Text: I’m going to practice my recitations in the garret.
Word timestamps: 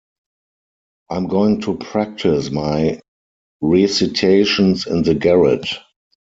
I’m 1.11 1.27
going 1.27 1.61
to 1.61 1.77
practice 1.77 2.49
my 2.49 3.01
recitations 3.61 4.87
in 4.87 5.03
the 5.03 5.13
garret. 5.13 5.67